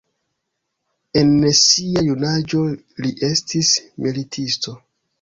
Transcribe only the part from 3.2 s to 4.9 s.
estis militisto.